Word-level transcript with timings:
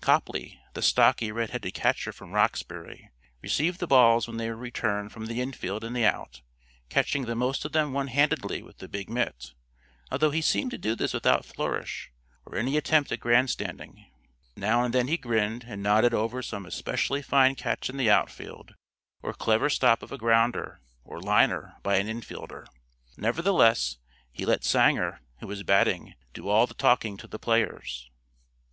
Copley, 0.00 0.60
the 0.74 0.82
stocky, 0.82 1.32
red 1.32 1.50
headed 1.50 1.74
catcher 1.74 2.12
from 2.12 2.30
Roxbury, 2.30 3.10
received 3.42 3.80
the 3.80 3.88
balls 3.88 4.28
when 4.28 4.36
they 4.36 4.48
were 4.48 4.54
returned 4.54 5.10
from 5.10 5.26
the 5.26 5.40
infield 5.40 5.82
and 5.82 5.96
the 5.96 6.04
out, 6.04 6.42
catching 6.88 7.24
the 7.24 7.34
most 7.34 7.64
of 7.64 7.72
them 7.72 7.92
one 7.92 8.06
handedly 8.06 8.62
with 8.62 8.78
the 8.78 8.86
big 8.86 9.10
mitt, 9.10 9.52
although 10.12 10.30
he 10.30 10.40
seemed 10.42 10.70
to 10.70 10.78
do 10.78 10.94
this 10.94 11.12
without 11.12 11.44
flourish 11.44 12.12
or 12.46 12.56
any 12.56 12.76
attempt 12.76 13.10
at 13.10 13.18
grand 13.18 13.50
standing. 13.50 14.08
Now 14.54 14.84
and 14.84 14.94
then 14.94 15.08
he 15.08 15.16
grinned 15.16 15.64
and 15.64 15.82
nodded 15.82 16.14
over 16.14 16.40
some 16.40 16.66
especially 16.66 17.20
fine 17.20 17.56
catch 17.56 17.90
in 17.90 17.96
the 17.96 18.08
outfield 18.10 18.76
or 19.24 19.34
clever 19.34 19.68
stop 19.68 20.04
of 20.04 20.12
a 20.12 20.18
grounder 20.18 20.78
or 21.04 21.20
liner 21.20 21.78
by 21.82 21.96
an 21.96 22.06
infielder; 22.06 22.64
nevertheless, 23.16 23.96
he 24.30 24.46
let 24.46 24.62
Sanger, 24.62 25.20
who 25.40 25.48
was 25.48 25.64
batting, 25.64 26.14
do 26.32 26.46
all 26.48 26.68
the 26.68 26.74
talking 26.74 27.16
to 27.16 27.26
the 27.26 27.40
players. 27.40 28.08